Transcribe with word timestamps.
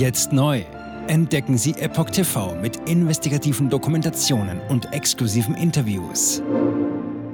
Jetzt 0.00 0.32
neu. 0.32 0.64
Entdecken 1.08 1.58
Sie 1.58 1.72
Epoch 1.72 2.08
TV 2.08 2.54
mit 2.54 2.88
investigativen 2.88 3.68
Dokumentationen 3.68 4.58
und 4.70 4.94
exklusiven 4.94 5.54
Interviews. 5.54 6.42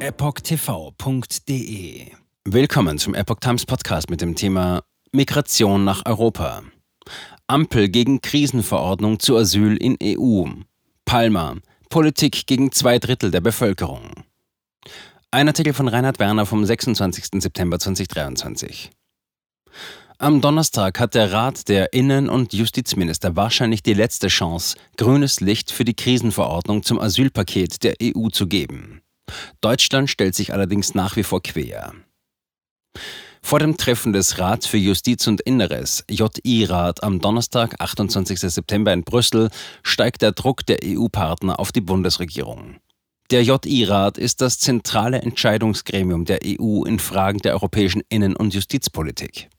EpochTV.de 0.01 1.37
Willkommen 2.45 2.99
zum 2.99 3.15
Epoch 3.15 3.39
Times 3.39 3.65
Podcast 3.67 4.11
mit 4.11 4.21
dem 4.21 4.35
Thema 4.35 4.83
Migration 5.13 5.85
nach 5.85 6.05
Europa. 6.07 6.65
Ampel 7.47 7.89
gegen 7.89 8.21
Krisenverordnung 8.21 9.21
zu 9.21 9.37
Asyl 9.37 9.77
in 9.77 9.97
EU. 10.03 10.47
Palma. 11.05 11.55
Politik 11.89 12.49
gegen 12.49 12.73
zwei 12.73 12.99
Drittel 12.99 13.31
der 13.31 13.43
Bevölkerung. 13.43 14.11
Ein 15.31 15.47
Artikel 15.47 15.73
von 15.73 15.87
Reinhard 15.87 16.19
Werner 16.19 16.47
vom 16.47 16.65
26. 16.65 17.27
September 17.41 17.79
2023. 17.79 18.91
Am 20.19 20.41
Donnerstag 20.41 20.99
hat 20.99 21.15
der 21.15 21.31
Rat 21.31 21.69
der 21.69 21.93
Innen- 21.93 22.31
und 22.31 22.55
Justizminister 22.55 23.37
wahrscheinlich 23.37 23.83
die 23.83 23.93
letzte 23.93 24.29
Chance, 24.29 24.79
grünes 24.97 25.41
Licht 25.41 25.71
für 25.71 25.85
die 25.85 25.93
Krisenverordnung 25.93 26.83
zum 26.83 26.99
Asylpaket 26.99 27.83
der 27.85 27.97
EU 28.03 28.29
zu 28.31 28.47
geben. 28.47 29.03
Deutschland 29.61 30.09
stellt 30.09 30.35
sich 30.35 30.55
allerdings 30.55 30.95
nach 30.95 31.17
wie 31.17 31.23
vor 31.23 31.43
quer. 31.43 31.93
Vor 33.43 33.59
dem 33.59 33.77
Treffen 33.77 34.15
des 34.15 34.39
Rats 34.39 34.67
für 34.67 34.79
Justiz 34.79 35.27
und 35.27 35.43
Inneres, 35.43 36.03
JI-Rat, 36.09 37.03
am 37.03 37.21
Donnerstag, 37.21 37.79
28. 37.79 38.41
September 38.41 38.95
in 38.95 39.05
Brüssel, 39.05 39.51
steigt 39.83 40.23
der 40.23 40.33
Druck 40.33 40.65
der 40.65 40.79
EU-Partner 40.83 41.61
auf 41.61 41.73
die 41.73 41.83
Bundesregierung. 41.83 42.77
Der 43.31 43.43
JI-Rat 43.43 44.17
ist 44.17 44.41
das 44.41 44.59
zentrale 44.59 45.21
Entscheidungsgremium 45.21 46.25
der 46.25 46.39
EU 46.43 46.85
in 46.85 46.99
Fragen 46.99 47.39
der 47.41 47.53
europäischen 47.53 48.03
Innen- 48.09 48.37
und 48.37 48.55
Justizpolitik. 48.55 49.51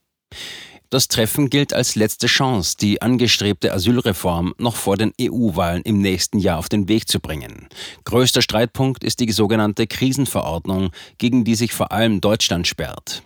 Das 0.89 1.09
Treffen 1.09 1.49
gilt 1.49 1.73
als 1.73 1.95
letzte 1.95 2.27
Chance, 2.27 2.77
die 2.79 3.01
angestrebte 3.01 3.73
Asylreform 3.73 4.53
noch 4.57 4.77
vor 4.77 4.95
den 4.95 5.11
EU-Wahlen 5.19 5.81
im 5.83 6.01
nächsten 6.01 6.39
Jahr 6.39 6.59
auf 6.59 6.69
den 6.69 6.87
Weg 6.87 7.09
zu 7.09 7.19
bringen. 7.19 7.67
Größter 8.05 8.41
Streitpunkt 8.41 9.03
ist 9.03 9.19
die 9.19 9.31
sogenannte 9.31 9.85
Krisenverordnung, 9.85 10.91
gegen 11.17 11.43
die 11.43 11.55
sich 11.55 11.73
vor 11.73 11.91
allem 11.91 12.21
Deutschland 12.21 12.67
sperrt. 12.67 13.21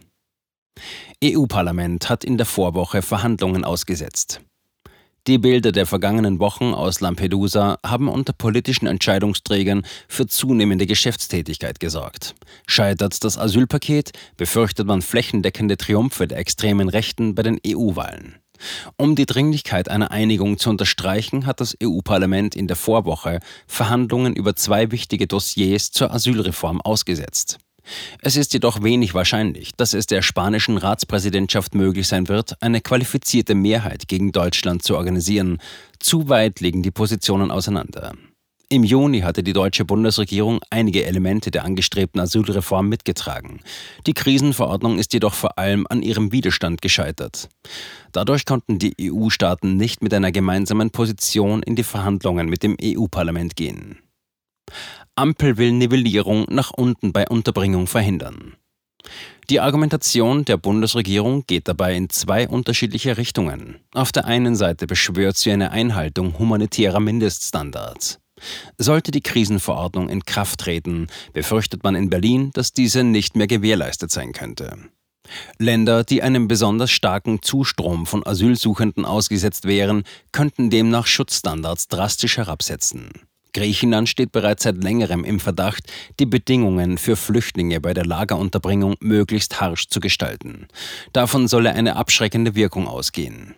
EU-Parlament 1.24 2.10
hat 2.10 2.24
in 2.24 2.38
der 2.38 2.48
Vorwoche 2.48 3.04
Verhandlungen 3.04 3.64
ausgesetzt. 3.64 4.42
Die 5.28 5.38
Bilder 5.38 5.72
der 5.72 5.86
vergangenen 5.86 6.40
Wochen 6.40 6.74
aus 6.74 7.00
Lampedusa 7.00 7.78
haben 7.86 8.08
unter 8.08 8.34
politischen 8.34 8.88
Entscheidungsträgern 8.88 9.86
für 10.08 10.26
zunehmende 10.26 10.88
Geschäftstätigkeit 10.88 11.80
gesorgt. 11.80 12.34
Scheitert 12.66 13.24
das 13.24 13.38
Asylpaket, 13.38 14.14
befürchtet 14.36 14.88
man 14.88 15.04
flächendeckende 15.04 15.78
Triumphe 15.78 16.28
der 16.28 16.40
extremen 16.40 16.90
Rechten 16.90 17.36
bei 17.36 17.44
den 17.44 17.60
EU-Wahlen. 17.66 18.38
Um 18.98 19.16
die 19.16 19.28
Dringlichkeit 19.28 19.90
einer 19.90 20.10
Einigung 20.10 20.58
zu 20.58 20.72
unterstreichen, 20.72 21.46
hat 21.46 21.62
das 21.62 21.78
EU-Parlament 21.84 22.56
in 22.56 22.66
der 22.66 22.76
Vorwoche 22.76 23.42
Verhandlungen 23.68 24.36
über 24.36 24.56
zwei 24.56 24.92
wichtige 24.92 25.28
Dossiers 25.28 25.92
zur 25.92 26.12
Asylreform 26.12 26.82
ausgesetzt. 26.82 27.60
Es 28.22 28.36
ist 28.36 28.54
jedoch 28.54 28.84
wenig 28.84 29.14
wahrscheinlich, 29.14 29.72
dass 29.76 29.94
es 29.94 30.06
der 30.06 30.22
spanischen 30.22 30.78
Ratspräsidentschaft 30.78 31.76
möglich 31.76 32.08
sein 32.08 32.28
wird, 32.28 32.62
eine 32.62 32.82
qualifizierte 32.82 33.56
Mehrheit 33.56 34.08
gegen 34.08 34.32
Deutschland 34.32 34.84
zu 34.84 34.96
organisieren. 34.96 35.60
Zu 36.00 36.30
weit 36.30 36.60
liegen 36.60 36.84
die 36.84 36.92
Positionen 36.92 37.52
auseinander. 37.52 38.14
Im 38.72 38.86
Juni 38.86 39.20
hatte 39.20 39.44
die 39.44 39.52
deutsche 39.52 39.84
Bundesregierung 39.84 40.62
einige 40.70 41.04
Elemente 41.04 41.52
der 41.52 41.66
angestrebten 41.66 42.22
Asylreform 42.22 42.88
mitgetragen. 42.88 43.60
Die 44.08 44.14
Krisenverordnung 44.14 44.98
ist 44.98 45.12
jedoch 45.12 45.34
vor 45.34 45.58
allem 45.58 45.86
an 45.90 46.02
ihrem 46.02 46.32
Widerstand 46.32 46.82
gescheitert. 46.82 47.50
Dadurch 48.14 48.46
konnten 48.46 48.80
die 48.80 48.96
EU-Staaten 49.12 49.76
nicht 49.76 50.02
mit 50.02 50.14
einer 50.14 50.32
gemeinsamen 50.32 50.90
Position 50.90 51.64
in 51.64 51.76
die 51.76 51.84
Verhandlungen 51.84 52.48
mit 52.48 52.64
dem 52.64 52.78
EU-Parlament 52.82 53.58
gehen. 53.58 53.98
Ampel 55.16 55.58
will 55.58 55.72
Nivellierung 55.74 56.46
nach 56.50 56.72
unten 56.72 57.12
bei 57.12 57.28
Unterbringung 57.28 57.88
verhindern. 57.88 58.56
Die 59.50 59.60
Argumentation 59.60 60.46
der 60.46 60.58
Bundesregierung 60.58 61.44
geht 61.46 61.68
dabei 61.68 61.96
in 61.96 62.10
zwei 62.10 62.48
unterschiedliche 62.48 63.18
Richtungen. 63.18 63.80
Auf 63.94 64.12
der 64.12 64.26
einen 64.26 64.56
Seite 64.56 64.88
beschwört 64.88 65.38
sie 65.38 65.52
eine 65.52 65.72
Einhaltung 65.72 66.40
humanitärer 66.40 67.00
Mindeststandards. 67.00 68.20
Sollte 68.78 69.12
die 69.12 69.22
Krisenverordnung 69.22 70.10
in 70.10 70.24
Kraft 70.24 70.62
treten, 70.62 71.08
befürchtet 71.34 71.84
man 71.84 71.96
in 71.96 72.10
Berlin, 72.10 72.52
dass 72.54 72.74
diese 72.74 73.04
nicht 73.04 73.36
mehr 73.36 73.48
gewährleistet 73.48 74.12
sein 74.12 74.32
könnte. 74.32 74.78
Länder, 75.60 76.04
die 76.04 76.24
einem 76.24 76.48
besonders 76.48 76.92
starken 76.92 77.42
Zustrom 77.42 78.06
von 78.06 78.26
Asylsuchenden 78.26 79.06
ausgesetzt 79.06 79.66
wären, 79.66 80.04
könnten 80.32 80.70
demnach 80.70 81.08
Schutzstandards 81.08 81.88
drastisch 81.88 82.38
herabsetzen. 82.38 83.12
Griechenland 83.54 84.10
steht 84.10 84.32
bereits 84.32 84.64
seit 84.64 84.84
längerem 84.84 85.24
im 85.24 85.40
Verdacht, 85.40 85.84
die 86.20 86.26
Bedingungen 86.26 86.98
für 86.98 87.16
Flüchtlinge 87.16 87.82
bei 87.82 87.94
der 87.94 88.06
Lagerunterbringung 88.06 88.96
möglichst 89.00 89.62
harsch 89.62 89.88
zu 89.88 90.00
gestalten. 90.00 90.68
Davon 91.14 91.48
solle 91.48 91.74
eine 91.74 91.96
abschreckende 91.96 92.56
Wirkung 92.56 92.88
ausgehen. 92.88 93.56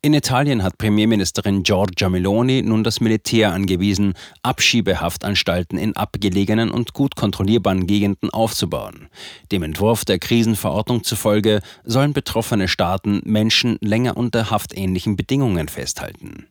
In 0.00 0.14
Italien 0.14 0.62
hat 0.62 0.78
Premierministerin 0.78 1.64
Giorgia 1.64 2.08
Meloni 2.08 2.62
nun 2.62 2.84
das 2.84 3.00
Militär 3.00 3.52
angewiesen, 3.52 4.14
Abschiebehaftanstalten 4.42 5.78
in 5.78 5.96
abgelegenen 5.96 6.70
und 6.70 6.92
gut 6.92 7.16
kontrollierbaren 7.16 7.86
Gegenden 7.86 8.30
aufzubauen. 8.30 9.08
Dem 9.50 9.64
Entwurf 9.64 10.04
der 10.04 10.20
Krisenverordnung 10.20 11.02
zufolge 11.02 11.60
sollen 11.84 12.12
betroffene 12.12 12.68
Staaten 12.68 13.20
Menschen 13.24 13.78
länger 13.80 14.16
unter 14.16 14.50
haftähnlichen 14.50 15.16
Bedingungen 15.16 15.68
festhalten. 15.68 16.46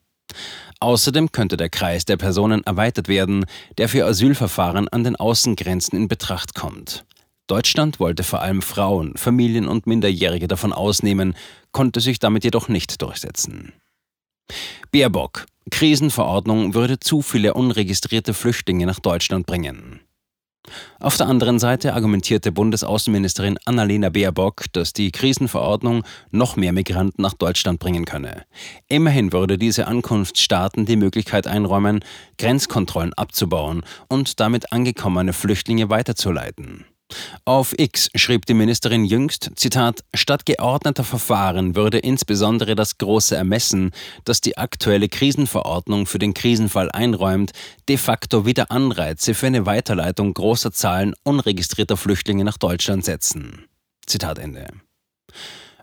Außerdem 0.79 1.31
könnte 1.31 1.57
der 1.57 1.69
Kreis 1.69 2.05
der 2.05 2.17
Personen 2.17 2.63
erweitert 2.63 3.07
werden, 3.07 3.45
der 3.77 3.89
für 3.89 4.05
Asylverfahren 4.05 4.87
an 4.89 5.03
den 5.03 5.15
Außengrenzen 5.15 5.97
in 5.97 6.07
Betracht 6.07 6.53
kommt. 6.53 7.05
Deutschland 7.47 7.99
wollte 7.99 8.23
vor 8.23 8.41
allem 8.41 8.61
Frauen, 8.61 9.15
Familien 9.15 9.67
und 9.67 9.87
Minderjährige 9.87 10.47
davon 10.47 10.73
ausnehmen, 10.73 11.35
konnte 11.71 12.01
sich 12.01 12.19
damit 12.19 12.43
jedoch 12.43 12.67
nicht 12.67 13.01
durchsetzen. 13.01 13.73
Baerbock. 14.91 15.45
Krisenverordnung 15.69 16.73
würde 16.73 16.99
zu 16.99 17.21
viele 17.21 17.53
unregistrierte 17.53 18.33
Flüchtlinge 18.33 18.85
nach 18.85 18.99
Deutschland 18.99 19.45
bringen. 19.45 19.99
Auf 20.99 21.17
der 21.17 21.27
anderen 21.27 21.59
Seite 21.59 21.93
argumentierte 21.93 22.51
Bundesaußenministerin 22.51 23.57
Annalena 23.65 24.09
Baerbock, 24.09 24.65
dass 24.73 24.93
die 24.93 25.11
Krisenverordnung 25.11 26.03
noch 26.31 26.55
mehr 26.55 26.73
Migranten 26.73 27.21
nach 27.21 27.33
Deutschland 27.33 27.79
bringen 27.79 28.05
könne. 28.05 28.43
Immerhin 28.87 29.33
würde 29.33 29.57
diese 29.57 29.87
Ankunftsstaaten 29.87 30.85
die 30.85 30.95
Möglichkeit 30.95 31.47
einräumen, 31.47 32.03
Grenzkontrollen 32.37 33.13
abzubauen 33.13 33.83
und 34.07 34.39
damit 34.39 34.71
angekommene 34.71 35.33
Flüchtlinge 35.33 35.89
weiterzuleiten. 35.89 36.85
Auf 37.45 37.73
X 37.77 38.09
schrieb 38.15 38.45
die 38.45 38.53
Ministerin 38.53 39.05
jüngst, 39.05 39.51
Zitat, 39.55 40.03
statt 40.13 40.45
geordneter 40.45 41.03
Verfahren 41.03 41.75
würde 41.75 41.99
insbesondere 41.99 42.75
das 42.75 42.97
große 42.97 43.35
Ermessen, 43.35 43.91
das 44.25 44.41
die 44.41 44.57
aktuelle 44.57 45.07
Krisenverordnung 45.07 46.05
für 46.05 46.19
den 46.19 46.33
Krisenfall 46.33 46.91
einräumt, 46.91 47.51
de 47.87 47.97
facto 47.97 48.45
wieder 48.45 48.71
Anreize 48.71 49.33
für 49.33 49.47
eine 49.47 49.65
Weiterleitung 49.65 50.33
großer 50.33 50.71
Zahlen 50.71 51.13
unregistrierter 51.23 51.95
Flüchtlinge 51.95 52.43
nach 52.43 52.57
Deutschland 52.57 53.05
setzen. 53.05 53.65
Zitat 54.05 54.39
Ende. 54.39 54.67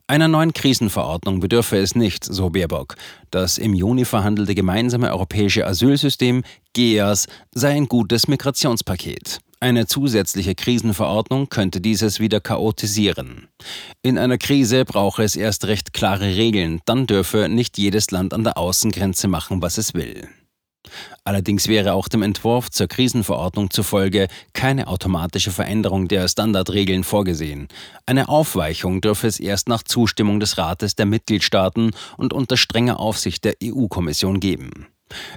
Einer 0.06 0.29
neuen 0.29 0.53
Krisenverordnung 0.53 1.41
bedürfe 1.41 1.79
es 1.79 1.95
nicht, 1.95 2.25
so 2.25 2.51
Baerbock. 2.51 2.97
Das 3.31 3.56
im 3.56 3.73
Juni 3.73 4.05
verhandelte 4.05 4.55
gemeinsame 4.55 5.11
europäische 5.11 5.67
Asylsystem, 5.67 6.45
GEAS, 6.75 7.27
sei 7.55 7.71
ein 7.71 7.89
gutes 7.89 8.29
Migrationspaket. 8.29 9.41
Eine 9.65 9.87
zusätzliche 9.87 10.55
Krisenverordnung 10.55 11.49
könnte 11.49 11.81
dieses 11.81 12.21
wieder 12.21 12.39
chaotisieren. 12.39 13.49
In 14.03 14.19
einer 14.19 14.37
Krise 14.37 14.85
brauche 14.85 15.23
es 15.23 15.37
erst 15.37 15.65
recht 15.65 15.95
klare 15.95 16.37
Regeln, 16.37 16.83
dann 16.85 17.07
dürfe 17.07 17.49
nicht 17.49 17.79
jedes 17.79 18.11
Land 18.11 18.35
an 18.35 18.44
der 18.44 18.59
Außengrenze 18.59 19.27
machen, 19.27 19.62
was 19.62 19.79
es 19.79 19.94
will. 19.94 20.29
Allerdings 21.25 21.67
wäre 21.67 21.94
auch 21.94 22.09
dem 22.09 22.21
Entwurf 22.21 22.71
zur 22.71 22.88
Krisenverordnung 22.88 23.71
zufolge 23.71 24.29
keine 24.53 24.87
automatische 24.87 25.50
Veränderung 25.50 26.09
der 26.09 26.29
Standardregeln 26.29 27.03
vorgesehen. 27.03 27.69
Eine 28.05 28.29
Aufweichung 28.29 29.00
dürfe 29.00 29.29
es 29.29 29.41
erst 29.41 29.71
nach 29.71 29.83
Zustimmung 29.83 30.41
des 30.41 30.59
Rates 30.59 30.94
der 30.94 31.06
Mitgliedstaaten 31.06 31.93
und 32.19 32.35
unter 32.35 32.59
strenger 32.59 33.00
Aufsicht 33.00 33.47
der 33.47 33.55
EU-Kommission 33.65 34.41
geben. 34.41 34.88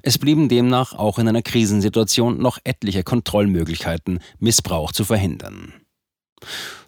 Es 0.01 0.17
blieben 0.17 0.49
demnach 0.49 0.93
auch 0.93 1.19
in 1.19 1.27
einer 1.27 1.41
Krisensituation 1.41 2.39
noch 2.39 2.57
etliche 2.63 3.03
Kontrollmöglichkeiten, 3.03 4.19
Missbrauch 4.39 4.91
zu 4.91 5.03
verhindern. 5.03 5.73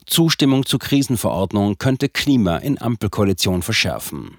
Zustimmung 0.05 0.65
zur 0.65 0.79
Krisenverordnung 0.79 1.77
könnte 1.77 2.09
Klima 2.09 2.57
in 2.57 2.81
Ampelkoalition 2.81 3.61
verschärfen. 3.61 4.37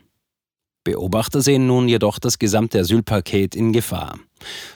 Beobachter 0.84 1.42
sehen 1.42 1.66
nun 1.66 1.88
jedoch 1.88 2.18
das 2.18 2.38
gesamte 2.38 2.80
Asylpaket 2.80 3.54
in 3.54 3.72
Gefahr. 3.72 4.18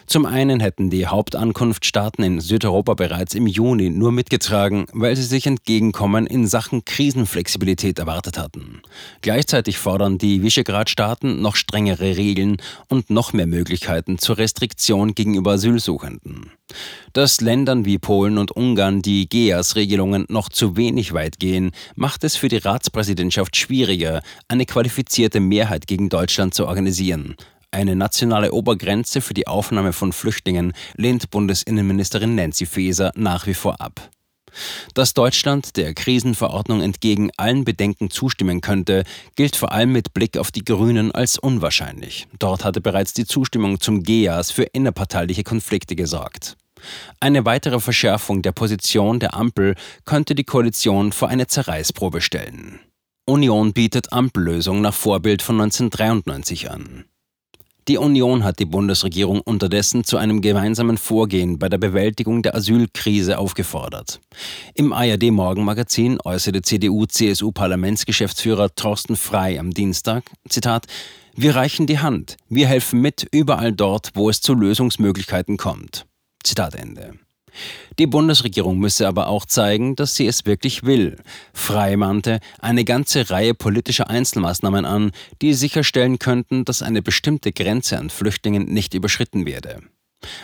Zum 0.06 0.26
einen 0.26 0.60
hätten 0.60 0.90
die 0.90 1.06
Hauptankunftsstaaten 1.06 2.24
in 2.24 2.40
Südeuropa 2.40 2.94
bereits 2.94 3.34
im 3.34 3.46
Juni 3.46 3.90
nur 3.90 4.12
mitgetragen, 4.12 4.86
weil 4.92 5.16
sie 5.16 5.22
sich 5.22 5.46
Entgegenkommen 5.46 6.26
in 6.26 6.46
Sachen 6.46 6.84
Krisenflexibilität 6.84 7.98
erwartet 7.98 8.38
hatten. 8.38 8.82
Gleichzeitig 9.22 9.78
fordern 9.78 10.18
die 10.18 10.42
Visegrad-Staaten 10.42 11.40
noch 11.40 11.56
strengere 11.56 12.16
Regeln 12.16 12.58
und 12.88 13.10
noch 13.10 13.32
mehr 13.32 13.46
Möglichkeiten 13.46 14.18
zur 14.18 14.38
Restriktion 14.38 15.14
gegenüber 15.14 15.52
Asylsuchenden. 15.52 16.50
Dass 17.12 17.40
Ländern 17.40 17.84
wie 17.84 17.98
Polen 17.98 18.38
und 18.38 18.50
Ungarn 18.50 19.00
die 19.02 19.28
GEAS-Regelungen 19.28 20.26
noch 20.28 20.48
zu 20.48 20.76
wenig 20.76 21.12
weit 21.12 21.38
gehen, 21.38 21.70
macht 21.94 22.24
es 22.24 22.36
für 22.36 22.48
die 22.48 22.56
Ratspräsidentschaft 22.56 23.56
schwieriger, 23.56 24.22
eine 24.48 24.66
qualifizierte 24.66 25.40
Mehrheit 25.40 25.86
gegen 25.86 26.08
Deutschland 26.08 26.54
zu 26.54 26.66
organisieren. 26.66 27.36
Eine 27.74 27.96
nationale 27.96 28.52
Obergrenze 28.52 29.20
für 29.20 29.34
die 29.34 29.48
Aufnahme 29.48 29.92
von 29.92 30.12
Flüchtlingen 30.12 30.74
lehnt 30.96 31.30
Bundesinnenministerin 31.30 32.36
Nancy 32.36 32.66
Faeser 32.66 33.10
nach 33.16 33.48
wie 33.48 33.54
vor 33.54 33.80
ab. 33.80 34.10
Dass 34.94 35.12
Deutschland 35.12 35.76
der 35.76 35.92
Krisenverordnung 35.92 36.82
entgegen 36.82 37.32
allen 37.36 37.64
Bedenken 37.64 38.10
zustimmen 38.10 38.60
könnte, 38.60 39.02
gilt 39.34 39.56
vor 39.56 39.72
allem 39.72 39.90
mit 39.90 40.14
Blick 40.14 40.38
auf 40.38 40.52
die 40.52 40.64
Grünen 40.64 41.10
als 41.10 41.36
unwahrscheinlich. 41.36 42.28
Dort 42.38 42.64
hatte 42.64 42.80
bereits 42.80 43.12
die 43.12 43.26
Zustimmung 43.26 43.80
zum 43.80 44.04
GEAS 44.04 44.52
für 44.52 44.62
innerparteiliche 44.62 45.42
Konflikte 45.42 45.96
gesorgt. 45.96 46.56
Eine 47.18 47.44
weitere 47.44 47.80
Verschärfung 47.80 48.42
der 48.42 48.52
Position 48.52 49.18
der 49.18 49.34
Ampel 49.34 49.74
könnte 50.04 50.36
die 50.36 50.44
Koalition 50.44 51.10
vor 51.10 51.26
eine 51.26 51.48
Zerreißprobe 51.48 52.20
stellen. 52.20 52.78
Union 53.26 53.72
bietet 53.72 54.12
Ampellösung 54.12 54.80
nach 54.80 54.94
Vorbild 54.94 55.42
von 55.42 55.60
1993 55.60 56.70
an. 56.70 57.06
Die 57.86 57.98
Union 57.98 58.44
hat 58.44 58.60
die 58.60 58.64
Bundesregierung 58.64 59.42
unterdessen 59.42 60.04
zu 60.04 60.16
einem 60.16 60.40
gemeinsamen 60.40 60.96
Vorgehen 60.96 61.58
bei 61.58 61.68
der 61.68 61.76
Bewältigung 61.76 62.42
der 62.42 62.54
Asylkrise 62.54 63.36
aufgefordert. 63.38 64.20
Im 64.74 64.94
ARD 64.94 65.30
Morgenmagazin 65.30 66.18
äußerte 66.24 66.62
CDU-CSU-Parlamentsgeschäftsführer 66.62 68.74
Thorsten 68.74 69.16
Frei 69.16 69.60
am 69.60 69.72
Dienstag, 69.72 70.24
Zitat, 70.48 70.86
wir 71.36 71.56
reichen 71.56 71.86
die 71.86 71.98
Hand, 71.98 72.38
wir 72.48 72.68
helfen 72.68 73.02
mit 73.02 73.28
überall 73.32 73.72
dort, 73.72 74.12
wo 74.14 74.30
es 74.30 74.40
zu 74.40 74.54
Lösungsmöglichkeiten 74.54 75.58
kommt. 75.58 76.06
Zitat 76.42 76.76
Ende. 76.76 77.18
Die 77.98 78.06
Bundesregierung 78.06 78.78
müsse 78.78 79.06
aber 79.06 79.28
auch 79.28 79.46
zeigen, 79.46 79.96
dass 79.96 80.16
sie 80.16 80.26
es 80.26 80.46
wirklich 80.46 80.82
will. 80.84 81.16
Frei 81.52 81.96
mahnte 81.96 82.40
eine 82.58 82.84
ganze 82.84 83.30
Reihe 83.30 83.54
politischer 83.54 84.10
Einzelmaßnahmen 84.10 84.84
an, 84.84 85.12
die 85.42 85.54
sicherstellen 85.54 86.18
könnten, 86.18 86.64
dass 86.64 86.82
eine 86.82 87.02
bestimmte 87.02 87.52
Grenze 87.52 87.98
an 87.98 88.10
Flüchtlingen 88.10 88.64
nicht 88.66 88.94
überschritten 88.94 89.46
werde. 89.46 89.80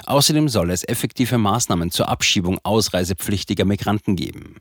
Außerdem 0.07 0.49
soll 0.49 0.71
es 0.71 0.87
effektive 0.87 1.39
Maßnahmen 1.39 1.91
zur 1.91 2.09
Abschiebung 2.09 2.59
ausreisepflichtiger 2.63 3.65
Migranten 3.65 4.17
geben. 4.17 4.57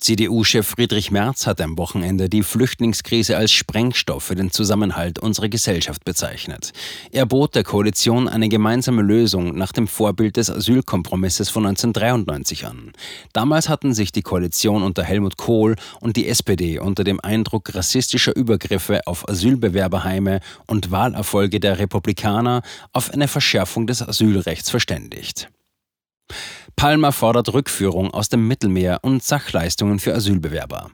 CDU-Chef 0.00 0.66
Friedrich 0.66 1.10
Merz 1.10 1.46
hat 1.46 1.60
am 1.60 1.76
Wochenende 1.76 2.28
die 2.28 2.42
Flüchtlingskrise 2.42 3.36
als 3.36 3.50
Sprengstoff 3.52 4.22
für 4.22 4.36
den 4.36 4.50
Zusammenhalt 4.50 5.18
unserer 5.18 5.48
Gesellschaft 5.48 6.04
bezeichnet. 6.04 6.72
Er 7.10 7.26
bot 7.26 7.56
der 7.56 7.64
Koalition 7.64 8.28
eine 8.28 8.48
gemeinsame 8.48 9.02
Lösung 9.02 9.56
nach 9.58 9.72
dem 9.72 9.88
Vorbild 9.88 10.36
des 10.36 10.50
Asylkompromisses 10.50 11.50
von 11.50 11.66
1993 11.66 12.64
an. 12.64 12.92
Damals 13.32 13.68
hatten 13.68 13.92
sich 13.92 14.12
die 14.12 14.22
Koalition 14.22 14.82
unter 14.82 15.02
Helmut 15.02 15.36
Kohl 15.36 15.74
und 16.00 16.16
die 16.16 16.28
SPD 16.28 16.78
unter 16.78 17.02
dem 17.02 17.20
Eindruck 17.20 17.74
rassistischer 17.74 18.34
Übergriffe 18.36 19.06
auf 19.06 19.28
Asylbewerberheime 19.28 20.40
und 20.66 20.92
Wahlerfolge 20.92 21.60
der 21.60 21.80
Republikaner 21.80 22.62
auf 22.92 23.10
eine 23.10 23.26
Verschärfung 23.26 23.86
des 23.88 24.00
Asylrechts 24.00 24.70
verständigt. 24.70 25.50
Palmer 26.76 27.12
fordert 27.12 27.52
Rückführung 27.52 28.12
aus 28.12 28.28
dem 28.28 28.46
Mittelmeer 28.46 29.00
und 29.02 29.22
Sachleistungen 29.22 29.98
für 29.98 30.14
Asylbewerber. 30.14 30.90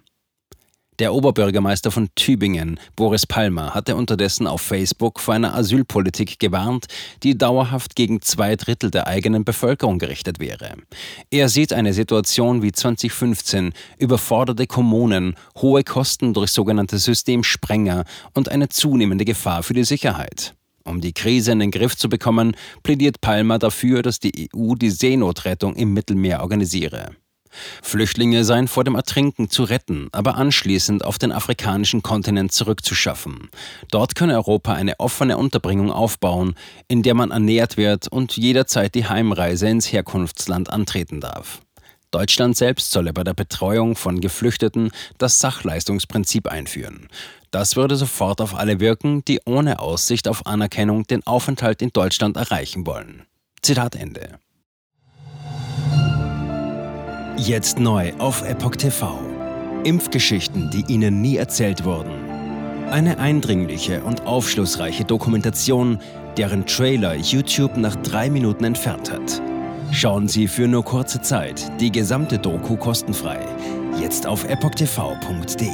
Der 1.01 1.13
Oberbürgermeister 1.13 1.91
von 1.91 2.09
Tübingen, 2.15 2.79
Boris 2.95 3.27
Palmer, 3.27 3.75
hatte 3.75 3.97
unterdessen 3.97 4.47
auf 4.47 4.61
Facebook 4.61 5.19
vor 5.19 5.35
einer 5.35 5.55
Asylpolitik 5.55 6.39
gewarnt, 6.39 6.87
die 7.25 7.37
dauerhaft 7.37 7.97
gegen 7.97 8.23
zwei 8.23 8.55
Drittel 8.55 8.93
der 8.93 9.09
eigenen 9.09 9.45
Bevölkerung 9.45 9.99
gerichtet 9.99 10.39
wäre. 10.39 10.77
Er 11.31 11.49
sieht 11.49 11.73
eine 11.73 11.93
Situation 11.93 12.63
wie 12.63 12.71
2015, 12.71 13.73
überforderte 13.99 14.69
Kommunen, 14.69 15.35
hohe 15.61 15.83
Kosten 15.83 16.33
durch 16.33 16.53
sogenannte 16.53 16.99
Systemsprenger 16.99 18.05
und 18.33 18.49
eine 18.49 18.69
zunehmende 18.69 19.25
Gefahr 19.25 19.65
für 19.65 19.75
die 19.75 19.85
Sicherheit. 19.85 20.55
Um 20.85 21.01
die 21.01 21.13
Krise 21.13 21.53
in 21.53 21.61
den 21.61 21.71
Griff 21.71 21.97
zu 21.97 22.09
bekommen, 22.09 22.57
plädiert 22.83 23.21
Palmer 23.21 23.59
dafür, 23.59 24.03
dass 24.03 24.21
die 24.21 24.51
EU 24.55 24.75
die 24.75 24.91
Seenotrettung 24.91 25.75
im 25.77 25.95
Mittelmeer 25.95 26.43
organisiere. 26.43 27.17
Flüchtlinge 27.83 28.45
seien 28.45 28.69
vor 28.69 28.85
dem 28.85 28.95
Ertrinken 28.95 29.49
zu 29.49 29.65
retten, 29.65 30.09
aber 30.13 30.37
anschließend 30.37 31.05
auf 31.05 31.19
den 31.19 31.33
afrikanischen 31.33 32.03
Kontinent 32.03 32.53
zurückzuschaffen. 32.53 33.49
Dort 33.91 34.15
könne 34.15 34.35
Europa 34.35 34.75
eine 34.75 34.99
offene 35.01 35.37
Unterbringung 35.39 35.91
aufbauen, 35.91 36.55
in 36.89 37.03
der 37.03 37.15
man 37.15 37.31
ernährt 37.31 37.77
wird 37.77 38.09
und 38.09 38.37
jederzeit 38.37 38.95
die 38.95 39.07
Heimreise 39.07 39.69
ins 39.69 39.93
Herkunftsland 39.93 40.71
antreten 40.71 41.21
darf. 41.21 41.61
Deutschland 42.15 42.57
selbst 42.57 42.93
solle 42.93 43.13
bei 43.13 43.25
der 43.25 43.35
Betreuung 43.35 43.97
von 43.97 44.21
Geflüchteten 44.21 44.93
das 45.19 45.41
Sachleistungsprinzip 45.41 46.47
einführen. 46.47 47.09
Das 47.51 47.75
würde 47.75 47.97
sofort 47.97 48.41
auf 48.41 48.55
alle 48.55 48.79
wirken, 48.79 49.25
die 49.25 49.41
ohne 49.45 49.81
Aussicht 49.81 50.29
auf 50.29 50.47
Anerkennung 50.47 51.09
den 51.09 51.27
Aufenthalt 51.27 51.83
in 51.83 51.91
Deutschland 51.91 52.37
erreichen 52.37 52.87
wollen. 52.87 53.25
Zitat 53.63 53.97
Ende. 53.97 54.39
Jetzt 57.37 57.81
neu 57.81 58.13
auf 58.19 58.43
Epoch 58.43 58.77
TV. 58.77 59.19
Impfgeschichten, 59.83 60.71
die 60.71 60.85
Ihnen 60.87 61.21
nie 61.21 61.37
erzählt 61.37 61.85
wurden. 61.85 62.13
Eine 62.91 63.19
eindringliche 63.19 64.05
und 64.05 64.25
aufschlussreiche 64.25 65.05
Dokumentation, 65.05 65.99
deren 66.37 66.65
Trailer 66.65 67.17
YouTube 67.17 67.77
nach 67.77 67.97
drei 67.97 68.31
Minuten 68.31 68.63
entfernt 68.63 69.11
hat. 69.11 69.43
Schauen 69.95 70.27
Sie 70.27 70.49
für 70.49 70.67
nur 70.67 70.85
kurze 70.85 71.23
Zeit 71.23 71.71
die 71.81 71.93
gesamte 71.93 72.37
Doku 72.37 72.77
kostenfrei. 72.77 73.39
Jetzt 74.01 74.27
auf 74.27 74.45
epochtv.de. 74.45 75.69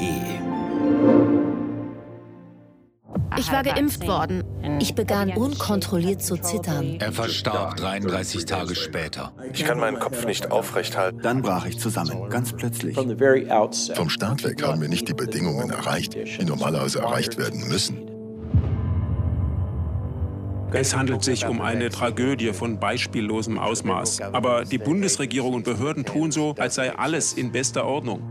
Ich 3.39 3.51
war 3.51 3.63
geimpft 3.63 4.07
worden. 4.07 4.45
Ich 4.79 4.95
begann 4.95 5.31
unkontrolliert 5.31 6.23
zu 6.23 6.37
zittern. 6.37 6.99
Er 7.01 7.13
verstarb 7.13 7.79
33 7.79 8.45
Tage 8.45 8.75
später. 8.75 9.33
Ich 9.55 9.65
kann 9.65 9.79
meinen 9.79 9.99
Kopf 9.99 10.27
nicht 10.27 10.51
aufrecht 10.51 10.99
halten. 10.99 11.21
Dann 11.23 11.41
brach 11.41 11.65
ich 11.65 11.79
zusammen, 11.79 12.29
ganz 12.29 12.53
plötzlich. 12.53 12.97
Vom 12.97 14.11
Start 14.11 14.45
weg 14.45 14.63
haben 14.63 14.83
wir 14.83 14.89
nicht 14.91 15.09
die 15.09 15.15
Bedingungen 15.15 15.71
erreicht, 15.71 16.15
die 16.15 16.45
normalerweise 16.45 16.99
erreicht 16.99 17.39
werden 17.39 17.69
müssen. 17.69 18.00
Es 20.73 20.97
handelt 20.97 21.25
sich 21.25 21.47
um 21.47 21.61
eine 21.61 21.91
Tragödie 21.91 22.53
von 22.53 22.79
beispiellosem 22.79 23.59
Ausmaß. 23.59 24.21
Aber 24.21 24.65
die 24.65 24.79
Bundesregierung 24.79 25.55
und 25.55 25.65
Behörden 25.65 26.05
tun 26.05 26.31
so, 26.31 26.55
als 26.59 26.77
sei 26.77 26.97
alles 26.97 27.33
in 27.33 27.51
bester 27.51 27.85
Ordnung. 27.85 28.23